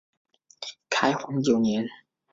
[0.89, 1.87] 开皇九年。